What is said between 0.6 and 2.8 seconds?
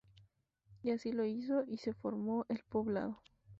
Y así lo hizo y se formó el